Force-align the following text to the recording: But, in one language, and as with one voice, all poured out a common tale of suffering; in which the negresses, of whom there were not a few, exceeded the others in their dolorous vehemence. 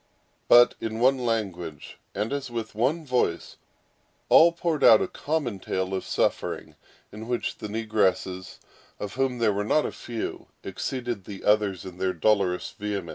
But, 0.47 0.73
in 0.81 0.99
one 0.99 1.19
language, 1.19 1.99
and 2.15 2.33
as 2.33 2.49
with 2.49 2.73
one 2.73 3.05
voice, 3.05 3.57
all 4.29 4.51
poured 4.51 4.83
out 4.83 4.99
a 4.99 5.07
common 5.07 5.59
tale 5.59 5.93
of 5.93 6.03
suffering; 6.05 6.73
in 7.11 7.27
which 7.27 7.57
the 7.59 7.67
negresses, 7.67 8.57
of 8.99 9.13
whom 9.13 9.37
there 9.37 9.53
were 9.53 9.63
not 9.63 9.85
a 9.85 9.91
few, 9.91 10.47
exceeded 10.63 11.25
the 11.25 11.43
others 11.43 11.85
in 11.85 11.99
their 11.99 12.13
dolorous 12.13 12.71
vehemence. 12.71 13.09